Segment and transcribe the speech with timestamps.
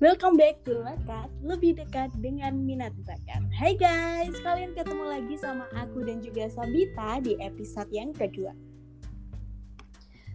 [0.00, 3.44] Welcome back to Lekat, lebih dekat dengan minat bakat.
[3.52, 8.56] Hai guys, kalian ketemu lagi sama aku dan juga Sabita di episode yang kedua.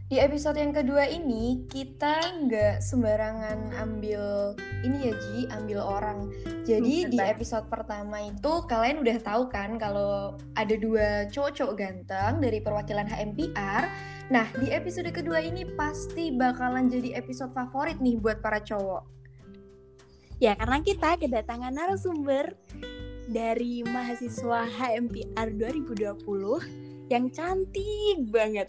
[0.05, 4.54] Di episode yang kedua ini kita nggak sembarangan ambil
[4.86, 6.29] ini ya Ji, ambil orang.
[6.61, 12.61] Jadi di episode pertama itu kalian udah tahu kan kalau ada dua cowok-cowok ganteng dari
[12.61, 13.89] perwakilan HMPR.
[14.29, 19.14] Nah di episode kedua ini pasti bakalan jadi episode favorit nih buat para cowok.
[20.40, 22.55] Ya karena kita kedatangan narasumber
[23.31, 28.67] dari mahasiswa HMPR 2020 yang cantik banget.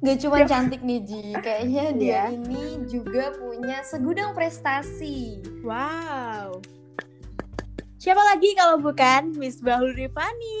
[0.00, 2.26] Gak cuma cantik nih Ji, kayaknya dia yeah.
[2.32, 5.44] ini juga punya segudang prestasi.
[5.60, 6.64] Wow.
[8.00, 10.56] Siapa lagi kalau bukan Miss Bahul Rifani?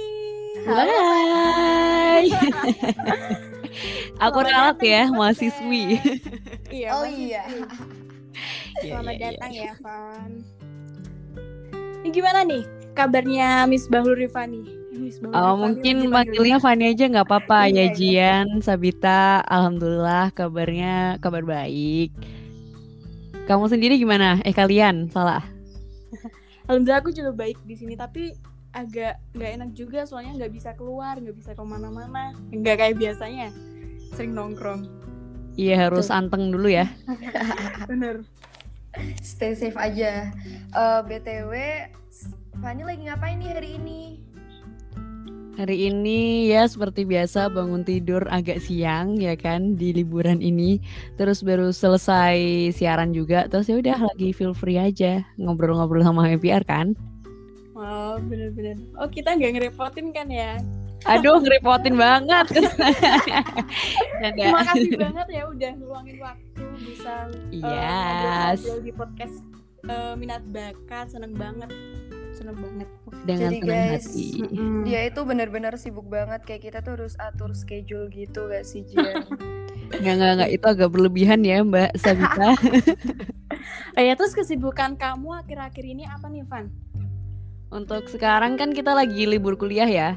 [0.68, 2.28] Hai.
[4.28, 5.96] Aku ralat ya, mahasiswi.
[6.68, 7.48] iya, oh iya.
[8.80, 9.64] Selamat yeah, datang yeah.
[9.68, 10.32] ya, Van.
[12.00, 12.62] Ini gimana nih
[12.96, 14.80] kabarnya Miss Bahul Rifani?
[15.32, 19.44] Oh, mungkin panggilnya Fani aja nggak apa-apa iya, ya Jian, Sabita.
[19.44, 22.12] Alhamdulillah kabarnya kabar baik.
[23.44, 24.40] Kamu sendiri gimana?
[24.44, 25.44] Eh kalian salah?
[26.68, 28.32] Alhamdulillah aku juga baik di sini tapi
[28.70, 33.50] agak nggak enak juga soalnya nggak bisa keluar nggak bisa ke mana-mana nggak kayak biasanya
[34.14, 34.86] sering nongkrong
[35.58, 36.14] iya harus Tuh.
[36.14, 36.86] anteng dulu ya
[37.90, 38.22] bener
[39.22, 40.30] stay safe aja
[40.74, 41.54] uh, btw
[42.60, 44.00] Fani lagi ngapain nih hari ini
[45.60, 50.80] Hari ini ya seperti biasa bangun tidur agak siang ya kan di liburan ini.
[51.20, 53.44] Terus baru selesai siaran juga.
[53.44, 56.96] Terus ya udah lagi feel free aja ngobrol-ngobrol sama HPR kan.
[57.76, 58.80] Oh bener-bener.
[58.96, 60.64] Oh kita nggak ngerepotin kan ya?
[61.08, 62.46] Aduh ngerepotin banget.
[64.36, 67.14] Terima kasih banget ya udah ngeluangin waktu bisa
[67.52, 68.60] yes.
[68.64, 69.36] uh, di podcast
[69.88, 71.72] uh, minat bakat seneng banget
[72.40, 72.88] seneng banget
[73.26, 74.28] dengan Jadi guys, hati.
[74.48, 78.86] Mm, dia itu benar-benar sibuk banget kayak kita tuh harus atur schedule gitu gak sih
[78.86, 79.26] Jian?
[80.00, 82.54] nggak nggak nggak itu agak berlebihan ya Mbak Sabita.
[83.98, 86.70] oh ya terus kesibukan kamu akhir-akhir ini apa nih Van?
[87.70, 90.10] Untuk sekarang kan kita lagi libur kuliah ya.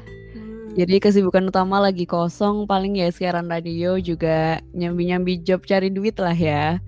[0.74, 6.34] Jadi kesibukan utama lagi kosong paling ya siaran radio juga nyambi-nyambi job cari duit lah
[6.34, 6.82] ya.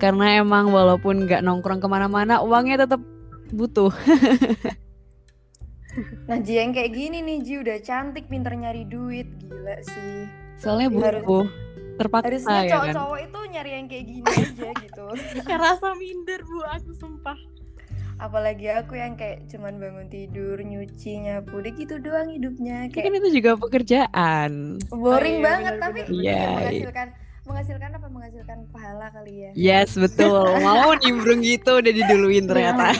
[0.00, 3.04] Karena emang walaupun nggak nongkrong ke mana-mana uangnya tetap
[3.52, 3.92] butuh.
[6.28, 10.24] nah Ji yang kayak gini nih Ji udah cantik pinter nyari duit gila sih.
[10.56, 11.44] Soalnya butuh.
[11.94, 13.26] Terpaksa Harusnya ya cowok-cowok kan?
[13.28, 15.06] itu nyari yang kayak gini aja gitu.
[15.46, 17.38] Kayak rasa minder bu aku sumpah.
[18.22, 22.88] Apalagi aku yang kayak cuman bangun tidur, nyuci, nyapu, deh gitu doang hidupnya.
[22.88, 23.04] Kayak...
[23.10, 24.78] Kan itu juga pekerjaan.
[24.88, 26.44] Boring oh, iya, banget bener, tapi bener, iya.
[26.54, 27.08] menghasilkan
[27.44, 32.96] menghasilkan apa menghasilkan pahala kali ya yes betul mau nimbrung gitu udah diduluin ternyata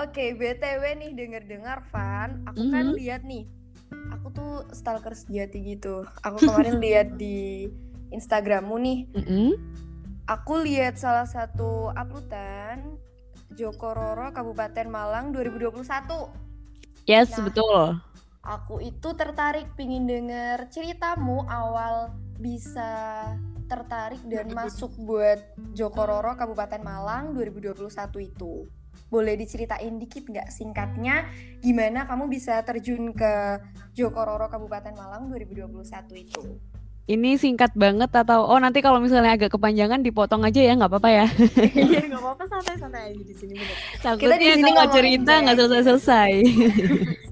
[0.00, 2.72] Oke, okay, BTW nih denger-dengar Van, aku mm -hmm.
[2.72, 3.00] kan mm-hmm.
[3.04, 3.44] lihat nih.
[4.16, 6.08] Aku tuh stalker sejati gitu.
[6.24, 7.68] Aku kemarin lihat di
[8.08, 8.98] Instagrammu nih.
[9.12, 9.48] Mm -hmm.
[10.30, 12.94] Aku lihat salah satu uploadan
[13.58, 15.82] Joko Roro Kabupaten Malang 2021.
[17.10, 17.98] Yes, nah, betul
[18.40, 23.24] aku itu tertarik pingin denger ceritamu awal bisa
[23.68, 25.38] tertarik dan masuk buat
[25.76, 27.86] Joko Roro Kabupaten Malang 2021
[28.18, 28.66] itu.
[29.06, 31.28] Boleh diceritain dikit nggak singkatnya
[31.62, 33.60] gimana kamu bisa terjun ke
[33.94, 35.70] Joko Roro Kabupaten Malang 2021
[36.16, 36.42] itu?
[37.08, 41.10] Ini singkat banget atau oh nanti kalau misalnya agak kepanjangan dipotong aja ya nggak apa-apa
[41.10, 41.26] ya?
[41.74, 43.54] Iya nggak apa-apa santai-santai aja di sini.
[43.98, 46.32] Kita di sini nggak cerita nggak selesai-selesai.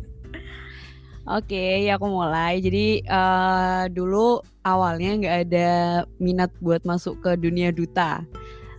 [1.28, 2.56] Oke, ya aku mulai.
[2.64, 5.70] Jadi uh, dulu awalnya nggak ada
[6.16, 8.24] minat buat masuk ke dunia duta,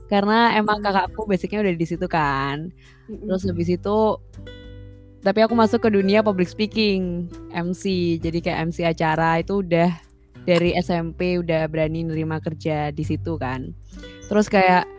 [0.09, 2.73] karena emang kakakku basicnya udah di situ kan.
[3.05, 4.17] Terus habis itu,
[5.21, 8.17] tapi aku masuk ke dunia public speaking, MC.
[8.17, 9.93] Jadi kayak MC acara itu udah
[10.49, 13.69] dari SMP udah berani nerima kerja di situ kan.
[14.25, 14.89] Terus kayak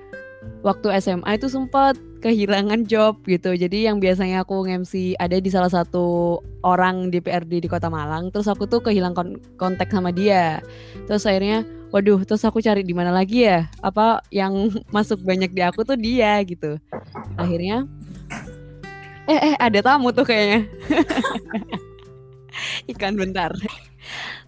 [0.62, 3.56] waktu SMA itu sempat kehilangan job gitu.
[3.56, 8.28] Jadi yang biasanya aku nge-MC ada di salah satu orang di PRD di Kota Malang,
[8.28, 10.60] terus aku tuh kehilangan kontak sama dia.
[11.08, 13.66] Terus akhirnya waduh, terus aku cari di mana lagi ya?
[13.80, 16.76] Apa yang masuk banyak di aku tuh dia gitu.
[17.34, 17.88] Akhirnya
[19.26, 20.68] eh eh ada tamu tuh kayaknya.
[22.92, 23.56] Ikan bentar.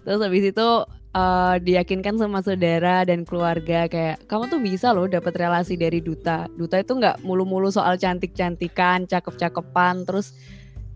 [0.03, 0.69] Terus habis itu
[1.15, 6.49] uh, diyakinkan sama saudara dan keluarga kayak kamu tuh bisa loh dapat relasi dari duta.
[6.59, 10.35] Duta itu nggak mulu-mulu soal cantik-cantikan, cakep-cakepan, terus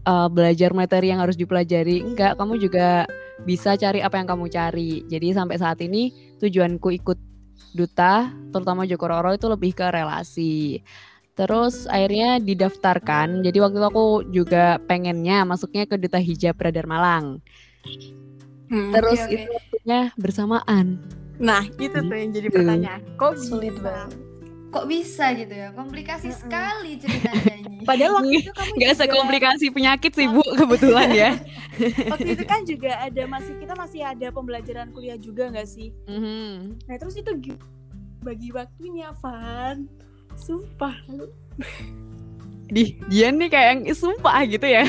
[0.08, 2.02] uh, belajar materi yang harus dipelajari.
[2.02, 3.06] Enggak, kamu juga
[3.44, 5.04] bisa cari apa yang kamu cari.
[5.06, 6.10] Jadi sampai saat ini
[6.40, 7.18] tujuanku ikut
[7.76, 10.80] duta, terutama Joko Roro itu lebih ke relasi.
[11.36, 13.44] Terus akhirnya didaftarkan.
[13.44, 17.44] Jadi waktu itu aku juga pengennya masuknya ke duta hijab Radar Malang.
[18.66, 18.90] Hmm.
[18.90, 19.32] Terus oke.
[19.32, 20.86] itu waktunya bersamaan.
[21.36, 22.56] Nah, itu tuh yang jadi Gitu.
[22.56, 23.00] pertanyaan.
[23.14, 24.10] Kok Sulit banget.
[24.66, 25.68] Kok bisa gitu ya?
[25.70, 26.40] Komplikasi Mm-mm.
[26.42, 27.78] sekali ceritanya ini.
[27.88, 31.30] Padahal waktu itu kamu Gak juga, sekomplikasi penyakit sih Bu kebetulan ya.
[32.12, 35.94] waktu itu kan juga ada masih kita masih ada pembelajaran kuliah juga nggak sih?
[36.04, 36.82] Mhm.
[36.82, 37.62] Nah terus itu gi-
[38.18, 39.86] bagi waktunya Van
[40.34, 41.30] Sumpah lu
[42.66, 44.82] Di Jian nih kayak yang sumpah gitu ya.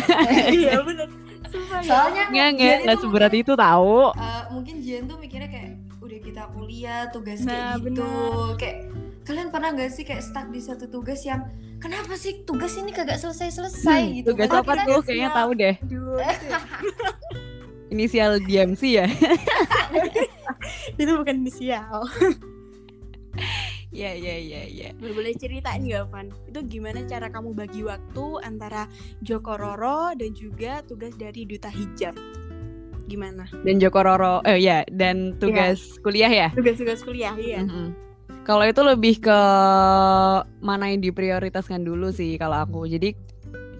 [0.50, 1.07] Iya bener
[1.48, 4.00] Sumpah ya Soalnya Nggak nggak nggak seberat itu tahu.
[4.12, 8.04] eh, mungkin Jian tuh mikirnya kayak udah kita kuliah tugas Nah, kayak gitu.
[8.04, 8.56] bener.
[8.56, 8.78] Kayak
[9.24, 11.44] kalian pernah nggak sih kayak stuck di satu tugas yang
[11.78, 14.28] kenapa sih tugas ini kagak selesai-selesai Hmm, gitu.
[14.32, 15.00] Tugas apa tuh?
[15.02, 15.76] Kayaknya tahu deh.
[15.78, 16.00] Itu,
[17.90, 19.06] Inisial DMC ya.
[21.00, 22.04] itu bukan inisial
[23.98, 24.90] Iya iya iya iya.
[25.02, 26.30] Boleh boleh ceritain nggak Van?
[26.46, 28.86] Itu gimana cara kamu bagi waktu antara
[29.26, 32.14] Joko Roro dan juga tugas dari Duta Hijab?
[33.10, 33.50] Gimana?
[33.66, 36.48] Dan Joko Roro, eh ya, dan tugas kuliah ya.
[36.54, 37.66] Tugas-tugas kuliah, iya.
[37.66, 38.06] Mhm.
[38.46, 39.40] Kalau itu lebih ke
[40.62, 42.86] mana yang diprioritaskan dulu sih kalau aku.
[42.86, 43.18] Jadi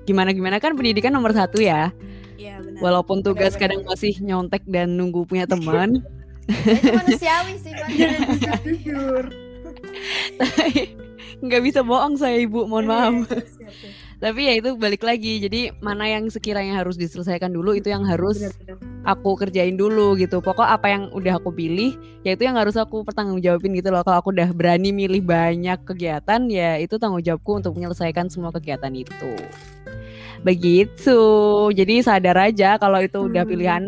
[0.10, 1.94] gimana gimana kan pendidikan nomor satu ya.
[2.42, 2.82] Iya benar.
[2.82, 3.62] Walaupun tugas Benar-benar.
[3.62, 6.02] kadang masih nyontek dan nunggu punya teman.
[6.50, 7.72] Itu manusiawi sih.
[8.66, 9.47] Jujur.
[11.46, 13.14] nggak bisa bohong saya ibu, mohon maaf.
[13.30, 14.08] Iya, siap, siap.
[14.18, 15.38] Tapi ya itu balik lagi.
[15.38, 18.42] Jadi mana yang sekiranya harus diselesaikan dulu itu yang harus
[19.06, 20.42] aku kerjain dulu gitu.
[20.42, 21.94] Pokok apa yang udah aku pilih,
[22.26, 24.02] ya itu yang harus aku pertanggungjawabin gitu loh.
[24.02, 28.90] Kalau aku udah berani milih banyak kegiatan, ya itu tanggung jawabku untuk menyelesaikan semua kegiatan
[28.98, 29.38] itu.
[30.42, 31.22] Begitu.
[31.78, 33.52] Jadi sadar aja kalau itu udah Hmm.
[33.54, 33.82] pilihan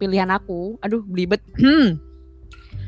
[0.00, 0.80] pilihan aku.
[0.80, 1.44] Aduh, belibet.
[1.60, 2.00] Hmm.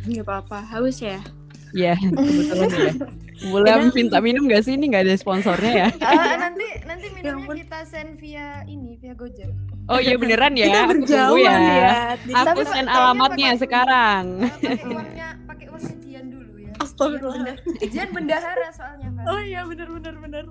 [0.08, 1.20] Nggak apa-apa, haus ya.
[1.70, 2.92] Ya, kebetulan ya.
[3.40, 4.74] Boleh Kadang- minta minum gak sih?
[4.74, 5.88] Ini gak ada sponsornya ya?
[6.02, 7.54] Ah, nanti nanti minumnya ampun.
[7.56, 9.50] kita send via ini via Gojek.
[9.86, 10.66] Oh iya beneran ya.
[10.66, 11.90] Kita Aku tunggu berjauhan ya.
[12.16, 14.24] Jadi Aku Tapi send alamatnya pakai- sekarang.
[14.34, 16.72] Ah, pakai uangnya pakai uangnya Jian dulu ya.
[16.78, 17.36] Astagfirullah.
[17.38, 19.24] Jian, benda- Jian bendahara soalnya kan.
[19.26, 20.44] Oh iya benar benar benar.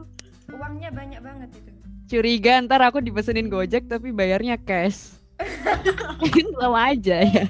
[0.48, 1.72] Uangnya banyak banget itu.
[2.08, 5.12] Curiga ntar aku dipesenin Gojek tapi bayarnya cash.
[6.56, 7.46] Sama aja ya.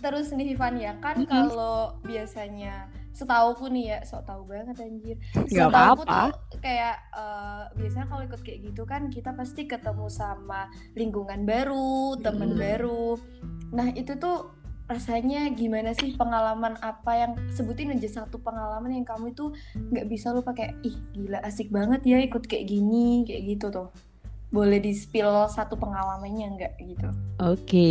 [0.00, 1.28] Terus nih Ivan ya kan Mm-mm.
[1.28, 5.16] kalau biasanya setauku nih ya, sok tahu banget anjir.
[5.44, 6.32] Setauku apa-apa.
[6.32, 10.66] tuh kayak eh, biasanya kalau ikut kayak gitu kan kita pasti ketemu sama
[10.96, 12.58] lingkungan baru, temen Mm.
[12.58, 13.20] baru.
[13.76, 14.56] Nah, itu tuh
[14.90, 20.34] rasanya gimana sih pengalaman apa yang sebutin aja satu pengalaman yang kamu itu nggak bisa
[20.34, 23.86] lupa kayak ih gila asik banget ya ikut kayak gini kayak gitu tuh
[24.50, 27.06] boleh di spill satu pengalamannya nggak gitu
[27.38, 27.90] Oke.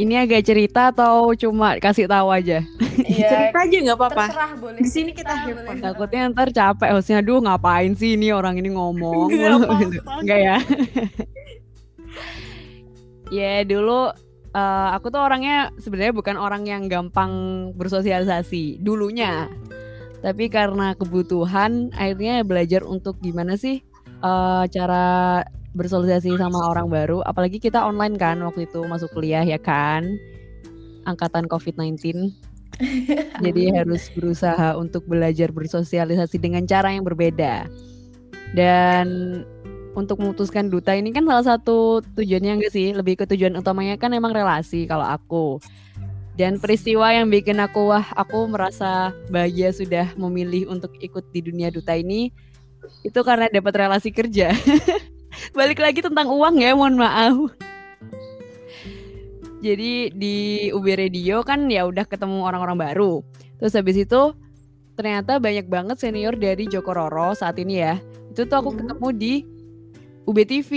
[0.00, 2.64] Ini agak cerita atau cuma kasih tahu aja?
[3.04, 4.24] Iya, Cerita aja nggak apa-apa.
[4.24, 8.56] terserah boleh Di sini kita nggak Takutnya ntar capek hostnya, aduh ngapain sih ini orang
[8.56, 9.82] ini ngomong Nggak mulu apa-apa.
[9.84, 9.98] gitu.
[10.24, 10.56] Enggak ya?
[13.38, 14.00] ya dulu
[14.50, 17.32] eh, aku tuh orangnya sebenarnya bukan orang yang gampang
[17.76, 19.52] bersosialisasi dulunya.
[20.20, 23.84] Tapi karena kebutuhan akhirnya belajar untuk gimana sih
[24.24, 25.44] eh, cara
[25.74, 27.22] bersosialisasi sama orang baru.
[27.22, 30.18] Apalagi kita online kan waktu itu masuk kuliah ya kan.
[31.06, 31.98] Angkatan COVID-19.
[33.44, 37.68] Jadi harus berusaha untuk belajar bersosialisasi dengan cara yang berbeda.
[38.56, 39.06] Dan
[39.94, 42.96] untuk memutuskan duta ini kan salah satu tujuannya enggak sih?
[42.96, 45.60] Lebih ke tujuan utamanya kan emang relasi kalau aku.
[46.40, 51.68] Dan peristiwa yang bikin aku wah aku merasa bahagia sudah memilih untuk ikut di dunia
[51.68, 52.32] duta ini
[53.04, 54.56] itu karena dapat relasi kerja.
[55.50, 57.36] Balik lagi tentang uang ya, mohon maaf.
[59.60, 60.36] Jadi di
[60.72, 63.20] UB Radio kan ya udah ketemu orang-orang baru.
[63.60, 64.32] Terus habis itu
[64.96, 68.00] ternyata banyak banget senior dari Joko Roro saat ini ya.
[68.32, 68.78] Itu tuh aku Mhm.
[68.80, 69.34] ketemu di
[70.24, 70.70] UB TV.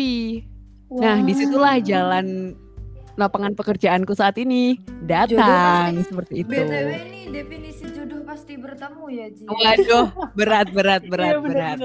[0.94, 2.54] Nah, di situlah jalan
[3.16, 6.50] lapangan pekerjaanku saat ini datang seperti itu.
[6.50, 11.80] btw ini definisi jodoh pasti bertemu ya Ji Waduh, berat berat berat Iya, bener, berat.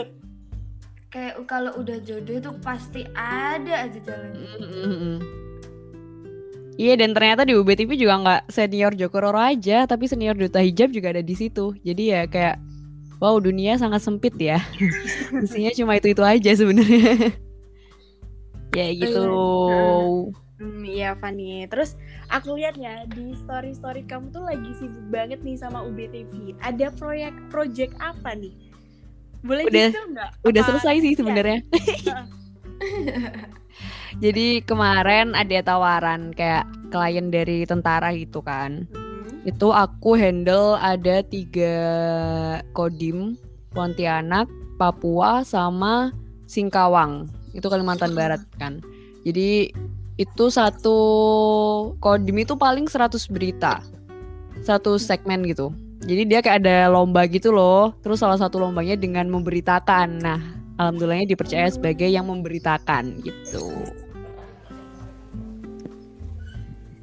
[1.08, 5.16] Kayak kalau udah jodoh itu pasti ada aja jalannya Mm-mm.
[6.78, 10.62] Iya dan ternyata di UB TV juga nggak senior Joko Roro aja, tapi senior Duta
[10.62, 11.74] Hijab juga ada di situ.
[11.82, 12.54] Jadi ya kayak
[13.18, 14.62] wow dunia sangat sempit ya.
[15.42, 17.34] Isinya cuma itu itu aja sebenarnya.
[18.78, 19.26] ya gitu.
[20.62, 21.66] Hmm, iya Fani.
[21.66, 21.98] Terus
[22.30, 26.62] aku lihat ya di story story kamu tuh lagi sibuk banget nih sama UBTV.
[26.62, 28.67] Ada proyek project apa nih?
[29.42, 30.30] Boleh Udah- nggak?
[30.44, 31.18] Udah Apa- selesai sih Iya.
[31.18, 31.58] sebenarnya.
[34.18, 38.88] Jadi kemarin ada tawaran kayak klien dari tentara gitu kan.
[38.90, 39.46] Hmm.
[39.46, 41.76] Itu aku handle ada tiga
[42.72, 43.38] kodim,
[43.70, 46.10] Pontianak, Papua, sama
[46.48, 47.28] Singkawang.
[47.54, 48.82] Itu Kalimantan Barat kan.
[49.22, 49.70] Jadi
[50.18, 50.98] itu satu
[52.02, 53.78] kodim itu paling 100 berita.
[54.64, 55.70] Satu segmen gitu.
[56.08, 57.92] Jadi dia kayak ada lomba gitu loh.
[58.00, 60.08] Terus salah satu lombanya dengan memberitakan.
[60.24, 60.40] Nah,
[60.80, 63.68] alhamdulillahnya dipercaya sebagai yang memberitakan gitu.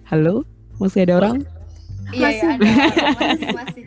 [0.09, 0.41] Halo,
[0.81, 1.37] masih ada orang?
[2.09, 2.41] Iya, Masih.
[2.41, 3.83] ya, ada orang, masih, masih.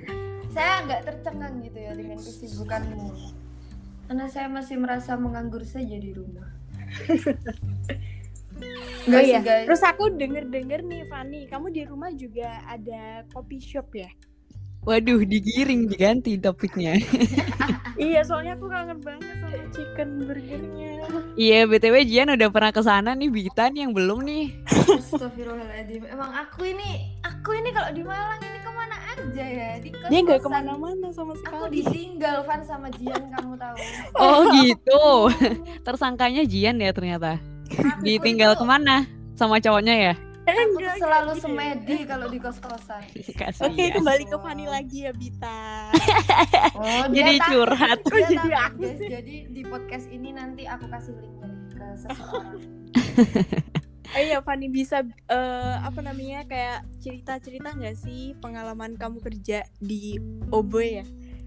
[0.54, 3.06] Saya nggak tercengang gitu ya dengan kesibukanmu.
[4.06, 6.46] Karena saya masih merasa menganggur saja di rumah.
[9.08, 9.38] Oh iya.
[9.42, 9.66] guys.
[9.66, 14.10] Terus aku denger-denger nih Fanny, kamu di rumah juga ada coffee shop ya?
[14.82, 16.96] Waduh, digiring diganti topiknya.
[18.00, 20.90] iya, soalnya aku kangen banget sama chicken burgernya.
[21.34, 24.44] Iya, BTW Jian udah pernah ke sana nih, Bita nih yang belum nih.
[24.88, 26.08] Astagfirullahaladzim.
[26.08, 29.70] Emang aku ini, aku ini kalau di Malang ini ke mana aja ya?
[29.76, 31.84] Di kos Dia nggak ke mana-mana sama Aku sekali.
[31.84, 33.76] ditinggal Van sama Jian kamu tahu.
[34.16, 35.04] Oh gitu.
[35.86, 37.36] Tersangkanya Jian ya ternyata.
[37.68, 39.04] Aku Ditinggal itu- ke mana?
[39.36, 40.14] Sama cowoknya ya?
[40.48, 41.42] Aku tuh Enggak, selalu gitu.
[41.44, 43.02] semedi kalau di kos-kosan.
[43.68, 45.60] Oke, kembali ke Fanny lagi ya, Bita.
[46.78, 47.98] Oh, Jadi curhat.
[48.06, 48.96] Kok dia jadi aku guys.
[48.96, 49.08] sih?
[49.10, 52.58] Jadi di podcast ini nanti aku kasih linknya nih ke seseorang.
[54.08, 60.16] Eh iya, Fanny bisa eh, apa namanya kayak cerita-cerita nggak sih pengalaman kamu kerja di
[60.48, 61.06] Oboe ya?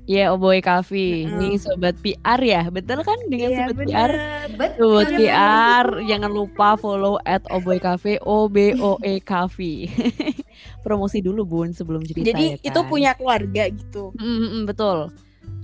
[0.09, 1.29] Iya, Oboy Cafe.
[1.29, 1.37] Mm.
[1.37, 4.11] Nih sobat PR ya, betul kan dengan Iya, sobat PR?
[4.57, 5.01] Betul.
[5.05, 9.85] Sobat PR, jangan lupa follow at Oboy Cafe, O B O E Cafe.
[10.85, 12.67] Promosi dulu Bun sebelum cerita Jadi ya kan?
[12.73, 14.09] itu punya keluarga gitu.
[14.17, 15.13] Mm, mm, betul.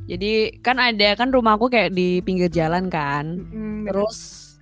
[0.08, 3.42] Jadi kan ada kan rumahku kayak di pinggir jalan kan.
[3.52, 4.18] Mm, Terus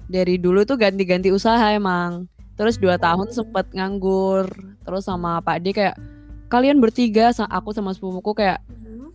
[0.08, 2.26] dari dulu tuh ganti-ganti usaha emang.
[2.56, 4.48] Terus dua tahun sempet nganggur.
[4.88, 6.00] Terus sama Pak D kayak
[6.48, 8.64] kalian bertiga, aku sama sepupuku kayak.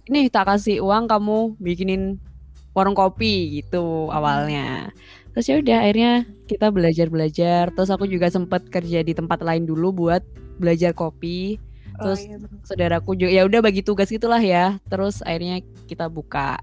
[0.09, 2.17] Ini tak kasih uang kamu bikinin
[2.73, 4.95] warung kopi gitu awalnya.
[5.35, 6.13] Terus ya udah akhirnya
[6.51, 7.65] kita belajar belajar.
[7.75, 10.23] Terus aku juga sempet kerja di tempat lain dulu buat
[10.59, 11.59] belajar kopi.
[12.01, 12.59] Oh, Terus iya, bener.
[12.67, 14.79] saudaraku juga ya udah bagi tugas gitulah ya.
[14.91, 16.59] Terus akhirnya kita buka.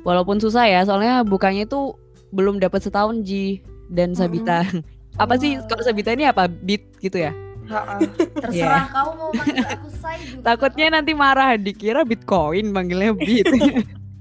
[0.00, 1.92] Walaupun susah ya, soalnya bukanya itu
[2.32, 3.60] belum dapat setahun Ji
[3.92, 4.64] dan Sabita.
[5.22, 7.34] apa sih kalau Sabita ini apa beat gitu ya?
[7.70, 7.96] Ha-ha.
[8.42, 10.42] Terserah kau mau manggil aku say juga.
[10.42, 13.46] Takutnya nanti marah dikira Bitcoin panggilnya beat.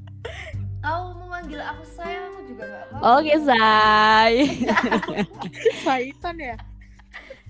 [0.85, 3.17] kau mau manggil aku say aku juga gak apa.
[3.17, 4.33] Oke, Say.
[5.85, 6.55] Saitan ya?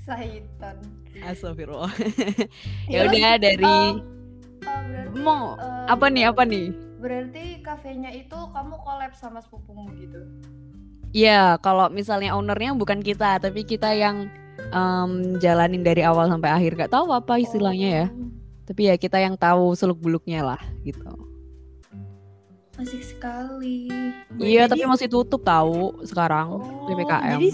[0.07, 0.75] Saitan.
[1.19, 1.91] Astagfirullah.
[2.87, 3.67] Ya, ya udah dari
[4.69, 6.67] Oh, berarti mau eh, apa nih apa nih?
[6.99, 10.19] Berarti kafenya itu kamu collab sama sepupumu gitu.
[11.09, 14.29] Iya, kalau misalnya ownernya bukan kita, tapi kita yang
[14.69, 16.71] em, jalanin dari awal sampai akhir.
[16.77, 18.07] Gak tahu apa istilahnya ya.
[18.07, 18.29] Oh,
[18.65, 21.01] Tapi ya kita yang tahu seluk beluknya lah gitu.
[22.75, 23.91] Asik sekali.
[24.37, 27.35] Iya, Jadi- tapi masih tutup tahu sekarang Oh, PPKM.
[27.35, 27.49] Jadi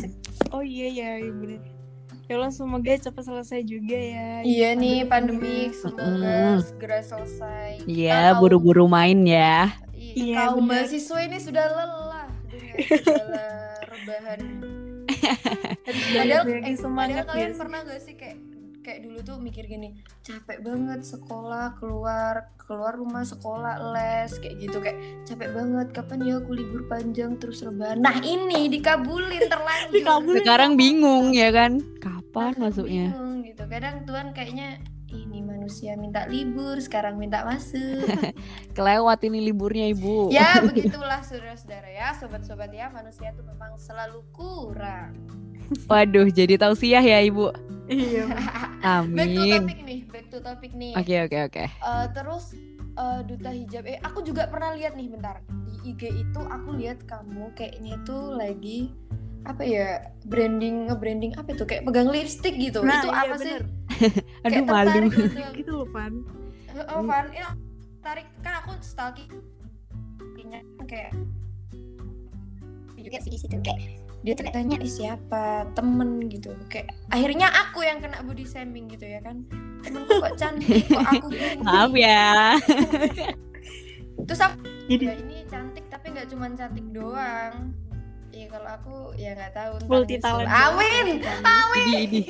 [0.52, 1.60] Oh iya ya, iya bener.
[2.26, 4.42] Ya Allah semoga cepat selesai juga ya.
[4.42, 7.86] Iya nih pandemi semoga segera selesai.
[7.86, 9.72] Iya, Kita buru-buru main ya.
[9.72, 13.46] kaum- i- Iya, kaum mahasiswa ini sudah lelah dengan segala
[13.88, 14.40] rebahan.
[16.16, 18.38] Padahal, Bagi eh, padahal kalian pernah gak sih kayak
[18.86, 24.78] kayak dulu tuh mikir gini capek banget sekolah keluar keluar rumah sekolah les kayak gitu
[24.78, 30.38] kayak capek banget kapan ya aku libur panjang terus rebahan nah ini dikabulin terlanjur Dikabulin.
[30.46, 31.82] Sekarang bingung ya kan?
[31.98, 33.10] Kapan Nah, masuknya?
[33.10, 38.06] bingung gitu kadang Tuhan kayaknya ini manusia minta libur sekarang minta masuk
[38.76, 40.30] Kelewat ini liburnya, Ibu.
[40.30, 45.14] ya begitulah saudara-saudara ya sobat-sobat ya manusia tuh memang selalu kurang
[45.90, 47.50] Waduh, jadi tausiah ya, Ibu.
[47.90, 48.30] Iya.
[49.18, 49.50] back to Amin.
[49.62, 51.64] topic nih back to topic nih Oke, oke, oke.
[51.66, 52.54] Eh, terus
[52.94, 57.06] eh, duta hijab eh aku juga pernah lihat nih bentar di IG itu aku lihat
[57.06, 58.80] kamu kayaknya itu lagi
[59.46, 63.54] apa ya branding branding apa itu kayak pegang lipstick gitu Nah, itu iya, apa sih
[63.58, 63.62] bener.
[64.46, 65.00] Aduh, Kayak malu.
[65.10, 65.40] gitu.
[65.60, 66.14] Gitu loh, Pan.
[66.92, 67.46] oh Van ini
[68.00, 69.32] tarik kan aku stalking
[70.86, 71.12] kayak
[72.96, 73.80] juga sih di situ kayak
[74.22, 79.06] dia tuh tanya "Ih, siapa temen gitu kayak akhirnya aku yang kena body shaming gitu
[79.06, 79.46] ya kan
[79.82, 82.58] temenku kok cantik kok aku gini Maaf ya.
[84.26, 87.74] terus aku Jadi ya ini cantik tapi nggak cuma cantik doang
[88.36, 90.52] Iya kalau aku ya nggak tahu multi talent.
[90.52, 92.24] Amin, amin.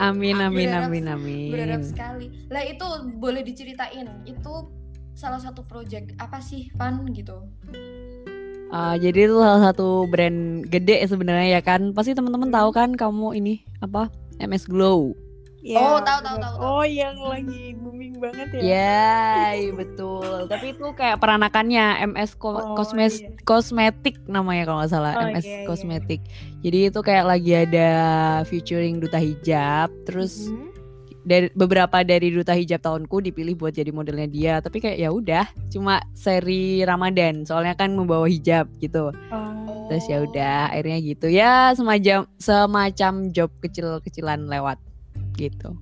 [0.00, 1.52] Amin, amin, amin, amin.
[1.52, 2.32] Berharap sekali.
[2.48, 2.86] Lah itu
[3.20, 4.08] boleh diceritain.
[4.24, 4.72] Itu
[5.12, 7.36] salah satu project apa sih Van gitu?
[8.72, 11.92] Ah, jadi itu salah satu brand gede sebenarnya ya kan.
[11.92, 14.08] Pasti teman-teman tahu kan kamu ini apa?
[14.40, 15.12] MS Glow.
[15.60, 16.54] Ya, Oh, tahu, tahu, tahu.
[16.56, 18.60] Oh, yang lagi booming banget ya.
[18.64, 19.12] Ya,
[19.52, 20.48] iya, betul.
[20.48, 23.36] Tapi itu kayak peranakannya MS Ko- Oh, Cosmes- iya.
[23.44, 25.66] Kosmetik namanya kalau nggak salah, Oh, MS iya, iya.
[25.68, 26.20] Kosmetik.
[26.64, 27.88] Jadi itu kayak lagi ada
[28.44, 30.68] featuring duta hijab, terus Mhm.
[31.20, 34.54] dari beberapa dari duta hijab tahunku dipilih buat jadi modelnya dia.
[34.58, 37.44] Tapi kayak ya udah, cuma seri Ramadan.
[37.44, 39.12] Soalnya kan membawa hijab gitu.
[39.12, 39.52] Oh.
[39.92, 41.28] Terus ya udah, akhirnya gitu.
[41.28, 44.80] Ya semacam semacam job kecil-kecilan lewat
[45.36, 45.76] gitu.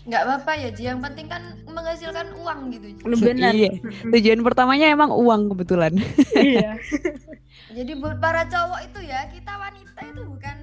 [0.00, 3.02] nggak apa-apa ya Ji yang penting kan menghasilkan uang gitu Ji.
[3.20, 3.52] Benar.
[3.52, 3.70] Iya.
[4.08, 5.92] Tujuan pertamanya emang uang kebetulan.
[6.32, 6.80] Iya.
[7.76, 10.56] jadi buat para cowok itu ya kita wanita itu bukan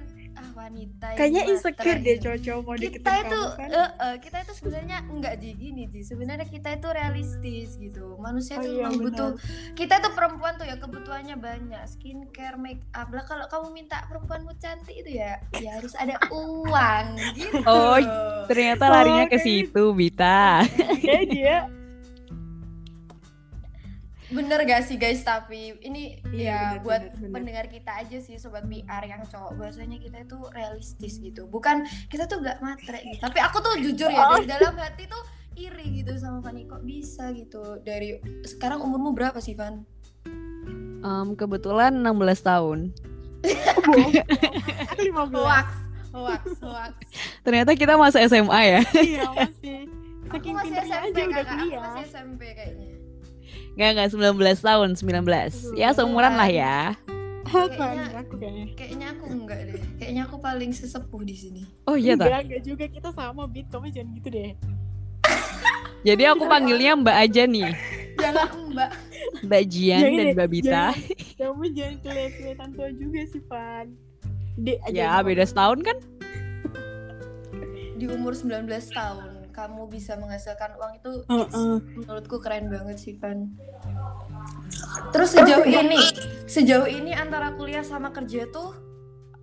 [0.68, 3.68] wanita Kayaknya insecure deh cowok-cowok mau deketin kita itu kamu kan.
[3.72, 8.20] eh, eh, kita itu sebenarnya enggak Ji gini Ji sebenarnya kita itu realistis gitu.
[8.20, 9.30] Manusia Oh itu iya, butuh
[9.72, 11.82] kita itu perempuan tuh ya kebutuhannya banyak.
[11.88, 13.08] Skincare make up.
[13.08, 17.64] Lah kalau kamu minta perempuanmu cantik itu ya ya harus ada uang gitu.
[17.64, 17.96] Oh,
[18.44, 20.62] Ternyata larinya ke kayak situ, Bita.
[21.00, 21.56] Kayak dia
[24.28, 27.32] bener gak sih guys tapi ini Iya, ya bener, buat bener, bener.
[27.32, 32.24] pendengar kita aja sih sobat PR yang cowok bahwasanya kita itu realistis gitu bukan kita
[32.24, 34.36] tuh gak matre gitu tapi aku tuh jujur ya Oh.
[34.36, 35.22] dari dalam hati tuh
[35.54, 39.82] iri gitu sama Fanny kok bisa gitu dari sekarang umurmu berapa sih Van?
[40.98, 42.78] Em, kebetulan 16 tahun.
[43.80, 44.12] bohong.
[44.88, 45.30] Aku 15.
[45.32, 45.68] Hoax,
[46.10, 46.92] hoax, hoax.
[47.40, 48.80] Ternyata kita masa SMA ya.
[48.92, 49.78] Iya, masih.
[50.26, 51.80] Aku Saking masih SMP aja udah kakak, aku kuliah.
[51.80, 52.87] masih SMP kayaknya.
[53.78, 55.78] Nggak, nggak 19 tahun, 19.
[55.78, 56.98] Ya seumuran lah ya.
[57.46, 58.66] Kayaknya aku kayaknya.
[58.74, 59.82] Kayaknya aku enggak deh.
[60.02, 61.62] Kayaknya aku paling sesepuh di sini.
[61.86, 62.26] Oh iya tak.
[62.26, 63.70] Enggak, enggak juga kita sama Bit.
[63.70, 64.50] Kamu jangan gitu deh.
[66.10, 67.70] Jadi aku panggilnya Mbak aja nih.
[68.18, 68.90] Jangan Mbak.
[69.46, 70.84] Mbak Jian Jangan dan Mbak Bita.
[71.38, 73.86] Kamu jangan kelihatan tua juga sih, Van.
[74.58, 74.98] Dek aja.
[74.98, 75.96] Ya beda setahun kan?
[77.94, 79.27] Di umur 19 tahun
[79.58, 81.76] kamu bisa menghasilkan uang itu it's- Heeh.
[81.98, 83.58] menurutku keren banget sih Van.
[85.10, 85.98] Terus sejauh ini,
[86.46, 88.70] sejauh ini antara kuliah sama kerja tuh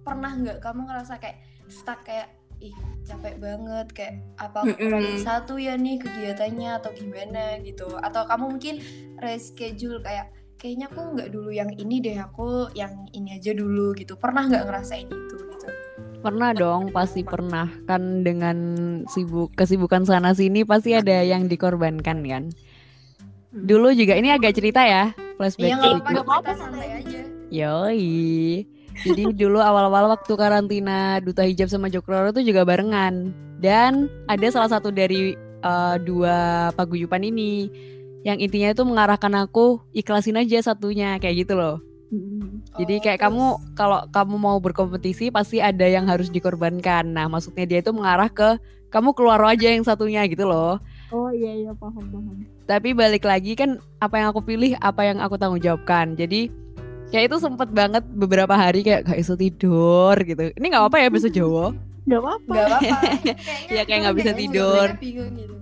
[0.08, 2.32] pernah nggak kamu ngerasa kayak stuck kayak
[2.64, 2.72] ih
[3.04, 7.92] capek banget kayak apa kurangin satu ya nih kegiatannya atau gimana gitu.
[8.00, 8.76] Atau kamu mungkin
[9.20, 14.16] reschedule kayak kayaknya aku nggak dulu yang ini deh aku yang ini aja dulu gitu.
[14.16, 15.38] Pernah nggak ngerasain itu
[16.26, 17.70] Pernah dong, pasti pernah.
[17.86, 18.58] Kan dengan
[19.06, 22.50] sibuk kesibukan sana sini pasti ada yang dikorbankan kan.
[23.54, 26.26] Dulu juga ini agak cerita ya, flashback iya nggak sedikit.
[26.26, 27.22] apa-apa santai aja
[27.54, 28.66] Yoi.
[29.06, 33.30] Jadi dulu awal-awal waktu karantina Duta Hijab sama Jokroro itu juga barengan.
[33.62, 37.70] Dan ada salah satu dari eh, dua paguyupan ini
[38.26, 41.86] yang intinya itu mengarahkan aku ikhlasin aja satunya kayak gitu loh.
[42.76, 43.26] Jadi Oh, kayak terus?
[43.28, 47.08] kamu kalau kamu mau berkompetisi pasti ada yang harus dikorbankan.
[47.08, 50.80] Nah, maksudnya dia itu mengarah ke kamu keluar aja yang satunya gitu loh.
[51.10, 52.36] Oh iya iya paham paham.
[52.66, 56.14] Tapi balik lagi kan apa yang aku pilih, apa yang aku tanggung jawabkan.
[56.14, 56.50] Jadi
[57.08, 60.50] kayak itu sempet banget beberapa hari kayak gak bisa tidur gitu.
[60.52, 61.76] Ini nggak apa ya bahasa Jawa.
[62.06, 62.48] Gak apa-apa.
[62.48, 62.98] nggak apa-apa
[63.68, 64.88] Ya, kayak nggak bisa bingung, tidur.
[65.00, 65.56] bingung gitu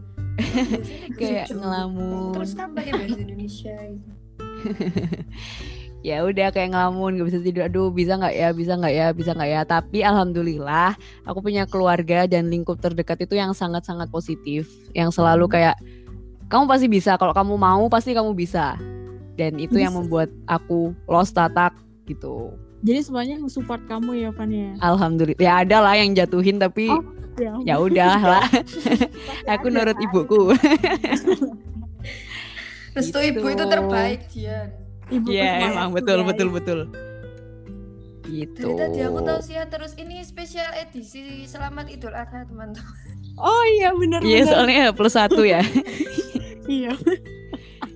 [1.16, 2.34] Kayak ngelamun.
[2.34, 4.12] terus kan pakai bahasa Indonesia gitu.
[6.04, 7.64] Ya udah kayak ngelamun gak bisa tidur.
[7.64, 9.62] Aduh bisa nggak ya, bisa nggak ya, bisa nggak ya.
[9.64, 14.68] Tapi alhamdulillah aku punya keluarga dan lingkup terdekat itu yang sangat-sangat positif.
[14.92, 15.80] Yang selalu kayak
[16.52, 17.16] kamu pasti bisa.
[17.16, 18.76] Kalau kamu mau pasti kamu bisa.
[19.40, 21.72] Dan itu yang membuat aku lost tatak
[22.06, 22.52] gitu.
[22.84, 24.76] Jadi semuanya support kamu ya, Van ya.
[24.84, 25.40] Alhamdulillah.
[25.40, 27.00] Ya ada lah yang jatuhin tapi Oh,
[27.34, 28.46] Ya, ya udah lah.
[29.56, 30.06] aku nurut kan?
[30.06, 30.52] ibuku.
[32.94, 33.42] restu Gitu.
[33.42, 34.70] ibu itu terbaik Jian
[35.14, 36.28] Ibu Iya semangat emang betul guys.
[36.28, 36.80] betul betul.
[38.26, 38.66] Gitu.
[38.66, 42.98] dari tadi aku tahu sih ya terus ini spesial edisi selamat idul adha teman-teman
[43.36, 44.50] Oh iya benar Iya benar.
[44.50, 45.62] soalnya plus satu ya.
[46.64, 46.96] Iya.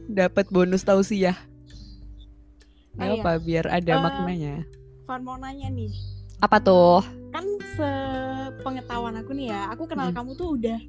[0.07, 1.39] Dapat bonus tausiah.
[2.93, 3.13] Oh, Ya iya.
[3.17, 4.55] apa biar ada Eh, maknanya.
[5.05, 5.87] Van mau nanya nih.
[6.37, 6.99] Apa tuh?
[7.29, 10.17] Kan sepengetahuan aku nih ya, aku kenal Hmm.
[10.17, 10.79] kamu tuh udah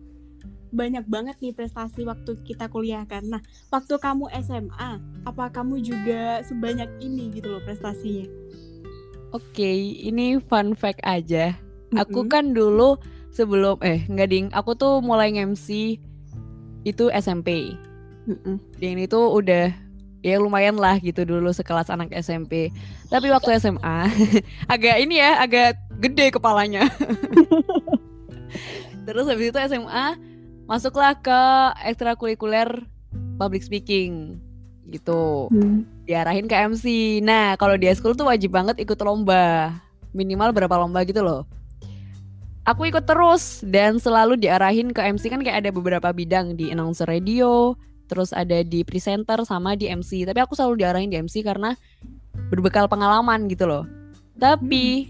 [0.70, 3.24] banyak banget nih prestasi waktu kita kuliah kan.
[3.26, 3.40] Nah,
[3.72, 4.90] waktu kamu SMA,
[5.24, 8.28] apa kamu juga sebanyak ini gitu loh prestasinya?
[9.36, 11.52] Oke, ini fun fact aja.
[11.96, 12.96] Aku kan dulu
[13.32, 15.96] sebelum eh enggak ding, aku tuh mulai MC
[16.84, 17.76] itu SMP.
[18.28, 18.60] Mm-mm.
[18.76, 19.72] Dan itu udah
[20.20, 22.72] ya lumayan lah gitu dulu sekelas anak SMP.
[23.08, 23.98] Tapi waktu SMA
[24.72, 26.88] agak ini ya, agak gede kepalanya.
[29.08, 30.20] Terus habis itu SMA
[30.68, 31.40] masuklah ke
[31.88, 32.84] ekstrakurikuler
[33.40, 34.36] public speaking
[34.92, 35.48] gitu.
[35.52, 35.84] Hmm.
[36.04, 37.18] Diarahin ke MC.
[37.24, 39.72] Nah, kalau di school tuh wajib banget ikut lomba.
[40.12, 41.48] Minimal berapa lomba gitu loh.
[42.68, 47.08] aku ikut terus dan selalu diarahin ke MC kan kayak ada beberapa bidang di announcer
[47.08, 47.72] radio,
[48.12, 50.28] terus ada di presenter sama di MC.
[50.28, 51.72] Tapi aku selalu diarahin di MC karena
[52.52, 53.88] berbekal pengalaman gitu loh.
[54.36, 55.08] Tapi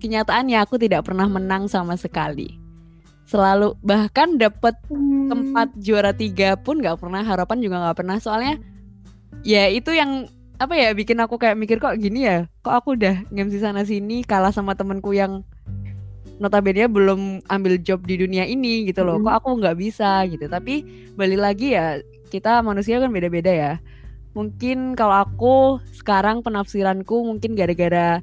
[0.00, 2.59] kenyataannya aku tidak pernah menang sama sekali.
[3.30, 5.30] Selalu bahkan dapat Hmm.
[5.30, 8.18] tempat juara tiga pun nggak pernah harapan juga nggak pernah.
[8.18, 8.58] Soalnya
[9.46, 10.26] ya itu yang
[10.58, 12.50] apa ya bikin aku kayak mikir kok gini ya?
[12.66, 15.46] Kok aku udah ngemsi sana sini kalah sama temenku yang
[16.42, 19.22] notabene belum ambil job di dunia ini gitu loh.
[19.22, 19.24] Mhm.
[19.30, 20.26] kok aku nggak bisa?
[20.26, 20.50] Gitu.
[20.50, 20.74] Tapi
[21.14, 22.02] balik lagi ya
[22.34, 23.72] kita manusia kan beda-beda ya.
[24.34, 25.54] Mungkin kalau aku
[25.94, 28.22] sekarang penafsiranku mungkin gara-gara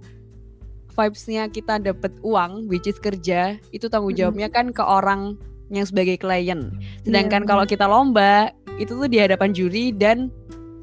[0.97, 5.37] vibesnya kita dapat uang which is kerja itu tanggung jawabnya kan ke orang
[5.69, 6.73] yang sebagai klien
[7.05, 8.49] sedangkan Iya, kalau kita lomba
[8.81, 10.33] itu tuh di hadapan juri dan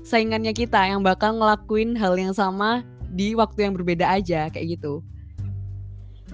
[0.07, 5.03] saingannya kita yang bakal ngelakuin hal yang sama di waktu yang berbeda aja kayak gitu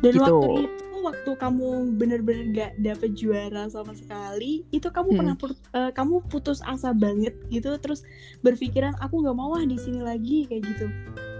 [0.00, 0.24] Dan Gitu.
[0.24, 5.18] waktu itu waktu kamu bener-bener gak dapet juara sama sekali, itu kamu Hmm.
[5.18, 8.04] pernah put- eh, kamu putus asa banget gitu, terus
[8.40, 10.86] berpikiran aku nggak mau ah di sini lagi kayak gitu.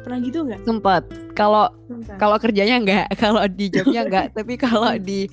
[0.01, 0.61] Pernah gitu nggak?
[0.65, 1.03] sempet.
[1.37, 1.69] Kalau
[2.17, 5.29] kalau kerjanya enggak kalau di jobnya enggak tapi kalau di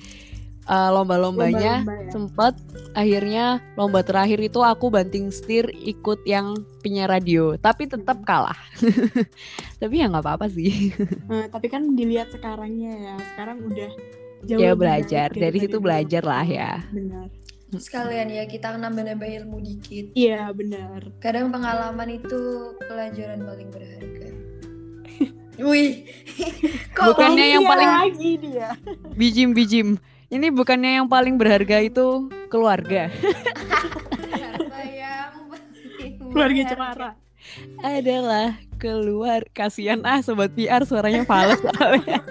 [0.68, 2.12] uh, lomba-lombanya Lomba-lomba ya.
[2.12, 2.54] sempet.
[2.96, 3.44] Akhirnya
[3.78, 8.58] lomba terakhir itu aku banting setir ikut yang penyiar radio tapi tetap kalah.
[9.78, 10.90] Tapi ya nggak apa-apa sih.
[11.30, 13.90] Eh, tapi kan dilihat sekarangnya ya, sekarang udah
[14.42, 15.30] jauh ya belajar.
[15.30, 16.82] Dari situ belajar lah ya.
[16.90, 17.30] Benar.
[17.70, 20.12] Sekalian ya kita nambah-nambah ilmu dikit.
[20.12, 21.12] Iya benar.
[21.18, 22.40] Kadang pengalaman itu
[22.80, 24.28] pelajaran paling berharga.
[25.60, 26.06] Wih,
[26.96, 28.68] kok Bukannya yang Iya paling- lagi dia.
[29.12, 29.88] bijim bijim
[30.28, 32.06] ini bukannya yang paling berharga itu
[32.46, 33.10] keluarga
[34.30, 37.10] harta yang paling Keluarga cemara.
[37.80, 42.22] adalah keluar kasihan ah sobat PR suaranya fals soalnya.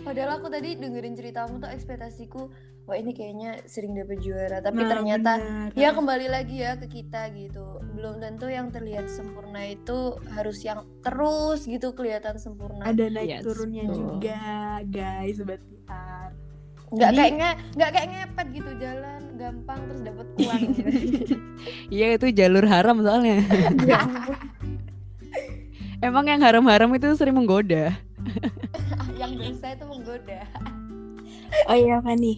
[0.00, 2.48] Padahal aku tadi dengerin ceritamu tuh ekspektasiku,
[2.84, 5.68] wah ini kayaknya sering dapet juara, tapi Nah, ternyata benar.
[5.72, 7.64] ya kembali lagi ya ke kita gitu.
[7.90, 9.98] Belum tentu yang terlihat sempurna itu
[10.30, 12.84] harus yang terus gitu kelihatan sempurna.
[12.84, 13.96] ada naik Yes, turunnya betul.
[14.20, 14.40] juga,
[14.84, 16.30] guys, sobat PR.
[16.86, 20.88] Nggak Jadi- kayak nge- nggak kayak ngepet gitu jalan gampang terus dapet uang gitu.
[21.96, 23.36] iya itu jalur haram soalnya
[23.82, 24.36] Ya ampun.
[26.06, 27.96] emang yang haram-haram itu sering menggoda
[29.20, 30.42] yang dosa itu menggoda.
[31.66, 32.34] Oh iya Fani,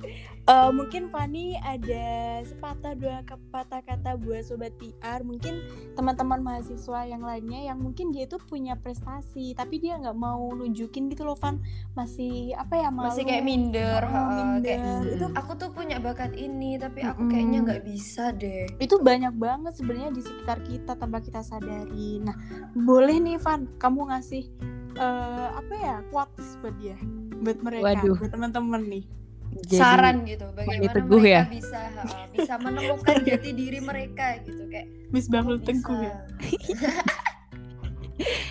[0.47, 2.07] Eh, mungkin Fani ada
[2.47, 5.27] sepatah dua kata kata buat sobat PR.
[5.27, 5.59] Mungkin
[5.99, 11.11] teman-teman mahasiswa yang lainnya yang mungkin dia itu punya prestasi, tapi dia nggak mau nunjukin
[11.11, 11.59] gitu loh Van.
[11.99, 13.11] Masih apa ya malu?
[13.11, 14.63] Masih kayak minder, Oh, minder.
[14.63, 17.33] kayak Itu aku tuh punya bakat ini tapi aku Mm-mm.
[17.35, 18.71] kayaknya nggak bisa deh.
[18.79, 22.23] itu banyak banget sebenarnya di sekitar kita tanpa kita sadari.
[22.23, 22.39] Nah,
[22.73, 24.47] boleh nih Van, kamu ngasih
[24.95, 26.95] eh, apa ya quotes buat dia,
[27.43, 28.15] buat mereka, Waduh.
[28.15, 29.26] buat teman-teman nih.
[29.67, 31.43] Jadi, saran gitu bagaimana teguh mereka ya?
[31.51, 35.67] bisa ha, bisa menemukan jati diri mereka gitu kayak Miss Bahlul bisa.
[35.73, 36.17] Tengku ya.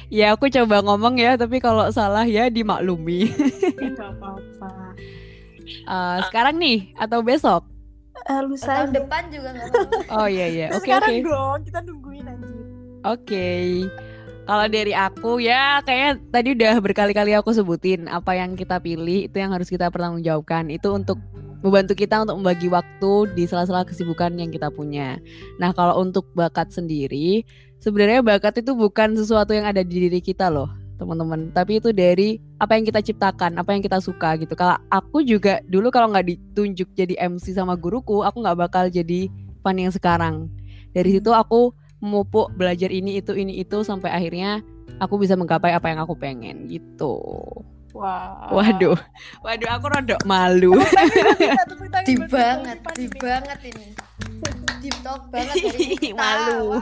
[0.24, 3.32] ya aku coba ngomong ya tapi kalau salah ya dimaklumi
[3.80, 4.70] Enggak apa-apa.
[5.66, 7.66] Eh, sekarang nih atau besok
[8.26, 11.80] Eh, lusa tahun depan juga nggak apa-apa oh iya iya oke sekarang oke dong, kita
[11.86, 12.66] nungguin anjir.
[13.06, 13.86] Oke.
[14.46, 19.38] Kalau dari aku ya kayaknya tadi udah berkali-kali aku sebutin apa yang kita pilih itu
[19.42, 20.70] yang harus kita pertanggungjawabkan.
[20.70, 21.18] Itu untuk
[21.66, 25.18] membantu kita untuk membagi waktu di sela-sela kesibukan yang kita punya.
[25.58, 27.42] Nah, kalau untuk bakat sendiri,
[27.82, 30.70] sebenarnya bakat itu bukan sesuatu yang ada di diri kita loh,
[31.02, 31.50] teman-teman.
[31.50, 34.54] Tapi itu dari apa yang kita ciptakan, apa yang kita suka gitu.
[34.54, 39.26] Kalau aku juga dulu kalau nggak ditunjuk jadi MC sama guruku, aku nggak bakal jadi
[39.66, 40.54] fan yang sekarang.
[40.94, 41.74] Dari situ aku
[42.06, 44.62] memupuk belajar ini itu ini itu sampai akhirnya
[45.02, 47.18] aku bisa menggapai apa yang aku pengen gitu.
[47.98, 48.52] Wah.
[48.54, 49.00] Waduh,
[49.42, 50.78] waduh aku rodok malu.
[52.06, 53.88] deep banget deep banget ini
[54.86, 56.78] deep talk banget dari kita Malu.
[56.78, 56.82] wow.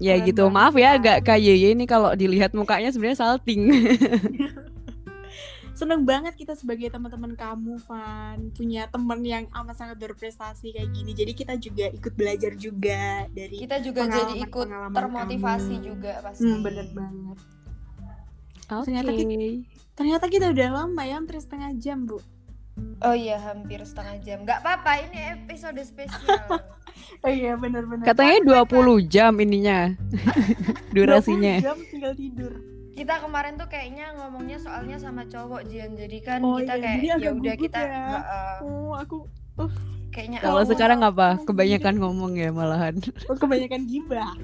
[0.00, 3.68] ya Keren gitu, banget, maaf ya agak kayak ini kalau dilihat mukanya sebenarnya salting.
[5.82, 11.10] Seneng banget kita sebagai teman-teman kamu, Van, punya temen yang amat sangat berprestasi kayak gini.
[11.10, 15.86] Jadi kita juga ikut belajar juga dari kita juga jadi ikut termotivasi kamu.
[15.90, 17.38] juga pasti Hmm, bener banget.
[18.70, 18.86] Oke.
[18.86, 19.10] Ternyata
[19.92, 22.22] Ternyata kita udah lama ya, hampir setengah jam, Bu.
[23.02, 26.46] oh iya hampir setengah jam nggak apa-apa ini episode spesial
[27.20, 28.06] Oh iya, bener-bener.
[28.06, 29.92] Katanya 20 jam ininya.
[30.96, 31.58] Durasinya.
[31.58, 32.52] 20 jam tinggal tidur.
[32.92, 36.82] Kita kemarin tuh kayaknya ngomongnya soalnya sama cowok Jian jadi kan Oh kita iya,
[37.16, 38.02] kayak ya udah kita ya.
[38.12, 39.16] heeh, Oh, aku
[40.08, 41.36] kayaknya Kalau sekarang apa?
[41.48, 43.00] Kebanyakan ngomong ya malahan.
[43.26, 44.36] oh, kebanyakan gibah.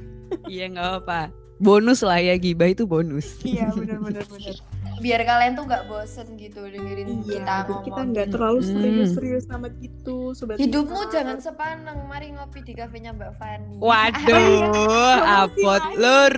[0.44, 1.28] Iya nggak apa.
[1.58, 3.42] Bonus lah ya gibah itu bonus.
[3.42, 4.56] iya, bener-bener bener.
[4.98, 7.82] biar kalian tuh nggak bosen gitu dengerin Iya, kita ngomong.
[7.84, 8.70] kita nggak terlalu Hmm.
[8.72, 10.56] serius-serius amat gitu, sobat.
[10.56, 11.12] Hidupmu Piar.
[11.12, 13.76] jangan sepaneng, mari ngopi di kafenya Mbak Fani.
[13.78, 16.34] Waduh, apot lur.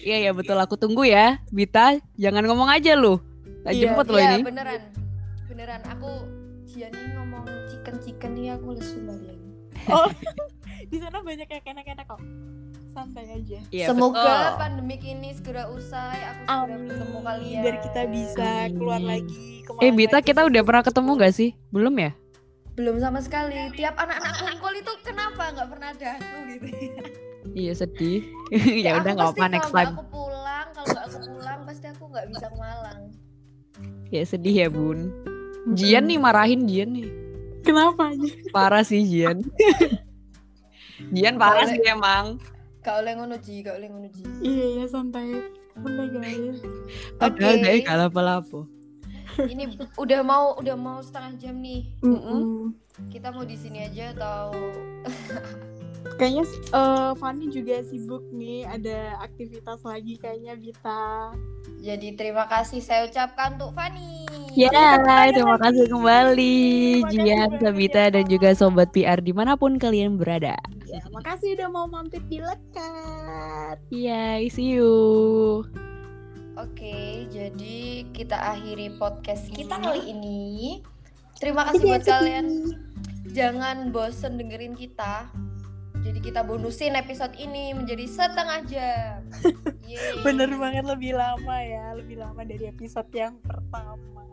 [0.00, 2.00] Iya ya betul aku tunggu ya, Bita.
[2.16, 3.20] Jangan ngomong aja lu.
[3.60, 4.40] Tak Iya, jemput loh Iya ini.
[4.42, 4.82] beneran,
[5.46, 5.80] beneran.
[5.90, 6.10] Aku
[6.64, 9.36] Jiani ngomong chicken chicken nih aku lesu banget.
[9.88, 10.12] Oh,
[10.82, 12.20] di sana banyak yang enak-enak kok.
[12.90, 13.60] Santai aja.
[13.70, 14.58] Iya, Semoga betul.
[14.58, 16.16] pandemik ini segera usai.
[16.18, 16.84] Aku segera Amin.
[16.86, 17.60] ketemu kalian.
[17.60, 19.08] Biar kita bisa keluar Amin.
[19.10, 19.44] lagi.
[19.60, 20.50] ke Eh Bita Malang kita lagi.
[20.50, 21.50] udah pernah ketemu gak sih?
[21.70, 22.10] Belum ya?
[22.72, 23.56] Belum sama sekali.
[23.72, 26.66] Tiap anak-anak kumpul itu kenapa nggak pernah ada aku gitu?
[27.54, 28.22] Iya sedih.
[28.84, 29.94] ya udah nggak apa next time.
[29.98, 33.00] Aku pulang, kalau nggak aku pulang pasti aku nggak bisa ke Malang.
[34.10, 35.10] Ya sedih ya bun.
[35.76, 37.08] Jian nih marahin Jian nih.
[37.60, 38.30] Kenapa aja?
[38.50, 39.44] Parah sih Jian.
[41.14, 42.40] Jian parah sih emang.
[42.80, 44.24] Kau oleh ngono ji, kau oleh ngono ji.
[44.40, 45.36] Iya ya santai.
[45.76, 46.58] Santai guys.
[47.20, 47.64] Padahal Oke.
[47.64, 48.60] deh kalah lapo
[49.40, 49.64] Ini
[49.96, 51.92] udah mau udah mau setengah jam nih.
[52.02, 52.74] Mm-mm.
[53.08, 54.52] Kita mau di sini aja atau
[56.16, 61.32] Kayaknya eh Fanny juga sibuk nih, ada aktivitas lagi kayaknya Bita.
[61.80, 64.28] jadi terima kasih saya ucapkan untuk Fani.
[64.52, 64.98] Ya,
[65.32, 66.58] terima kasih kembali
[67.00, 70.58] Terima kasih Jian, Sabita, dan juga Sobat PR di mana pun kalian berada.
[70.84, 73.78] Ya, makasih udah mau mampir di lekat.
[73.88, 75.62] Iya, see you.
[76.58, 79.84] Oke, jadi kita akhiri podcast kita Iya.
[79.88, 80.82] kali ini.
[81.40, 82.46] Terima kasih buat kalian.
[83.32, 85.30] Jangan bosen dengerin kita.
[86.00, 89.20] Jadi kita bonusin episode ini menjadi setengah jam.
[89.90, 90.24] Yeay.
[90.24, 94.24] Bener banget lebih lama ya, lebih lama dari episode yang pertama.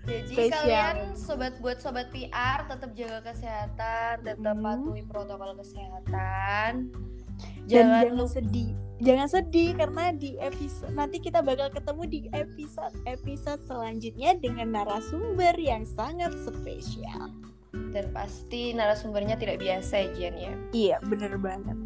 [0.00, 0.54] Jadi Spesial.
[0.64, 4.64] kalian sobat buat sobat PR tetap jaga kesehatan, tetap Hmm.
[4.64, 6.88] patuhi protokol kesehatan.
[6.90, 8.70] Dan Jangan jangan lupa sedih.
[9.00, 15.56] Jangan sedih karena di episode nanti kita bakal ketemu di episode episode selanjutnya dengan narasumber
[15.56, 17.32] yang sangat spesial.
[17.72, 20.52] Dan pasti narasumbernya tidak biasa ya Jian ya.
[20.74, 21.76] Iya, bener banget.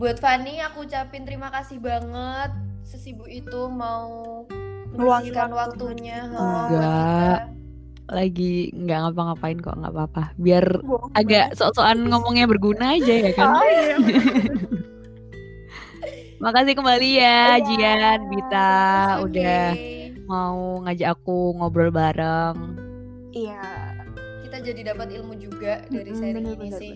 [0.00, 2.56] Buat Fani aku ucapin terima kasih banget
[2.88, 4.42] sesibuk itu mau
[4.90, 6.68] Meluangkan waktunya oh, Enggak.
[6.74, 7.46] kita.
[8.10, 10.34] Lagi nggak ngapa-ngapain kok, nggak apa-apa.
[10.34, 13.54] Biar Bohong agak sok-sokan ngomongnya berguna aja ya kan.
[13.54, 13.96] Oh, iya.
[16.42, 19.76] Makasih kembali ya, Iya, Jian, Bita, udah
[20.24, 22.56] mau ngajak aku ngobrol bareng.
[23.30, 23.89] Iya.
[24.70, 26.94] Jadi dapat ilmu juga dari sharing bener, ini bener, sih.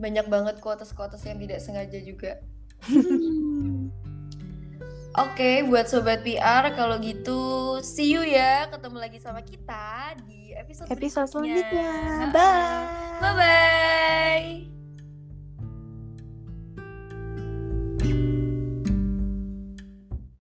[0.00, 2.40] Banyak banget quotes-quotes yang tidak sengaja juga.
[5.14, 10.90] Oke, buat sobat PR kalau gitu see you ya, ketemu lagi sama kita di episode
[10.90, 11.30] Episode berikutnya.
[11.30, 11.90] selanjutnya.
[12.34, 13.22] Bye.
[13.22, 14.73] Bye bye.